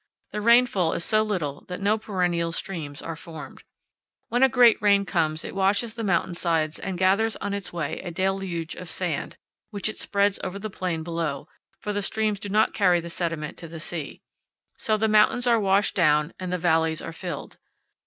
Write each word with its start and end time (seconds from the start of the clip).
The 0.31 0.41
rainfall 0.41 0.93
is 0.93 1.05
so 1.05 1.21
little 1.21 1.63
that 1.67 1.79
no 1.79 1.95
perennial 1.95 2.51
streams 2.51 3.03
are 3.03 3.15
formed. 3.15 3.61
When 4.29 4.41
a 4.41 4.49
great 4.49 4.81
rain 4.81 5.05
comes 5.05 5.45
it 5.45 5.53
washes 5.53 5.93
the 5.93 6.03
mountain 6.03 6.33
sides 6.33 6.79
and 6.79 6.97
gathers 6.97 7.35
on 7.35 7.53
its 7.53 7.71
way 7.71 7.99
a 8.01 8.09
deluge 8.09 8.73
of 8.73 8.89
sand, 8.89 9.37
which 9.69 9.87
it 9.87 9.99
spreads 9.99 10.39
over 10.43 10.57
the 10.57 10.71
plain 10.71 11.03
below, 11.03 11.47
for 11.79 11.93
the 11.93 12.01
streams 12.01 12.39
do 12.39 12.49
not 12.49 12.73
carry 12.73 12.99
the 12.99 13.11
sediment 13.11 13.59
to 13.59 13.67
the 13.67 13.79
sea. 13.79 14.23
So 14.75 14.97
the 14.97 15.07
mountains 15.07 15.45
are 15.45 15.59
washed 15.59 15.93
down 15.93 16.33
and 16.39 16.51
the 16.51 16.57
valleys 16.57 17.03
are 17.03 17.13
filled. 17.13 17.59